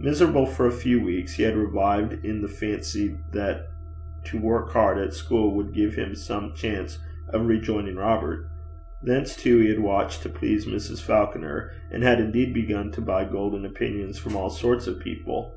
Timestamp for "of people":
14.88-15.54